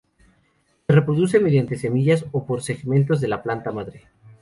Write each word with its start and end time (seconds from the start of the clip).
Se 0.87 0.93
reproduce 0.95 1.39
mediante 1.39 1.75
semillas 1.77 2.25
o 2.31 2.43
por 2.47 2.63
segmentos 2.63 3.21
de 3.21 3.27
la 3.27 3.43
planta 3.43 3.71
madre. 3.71 4.07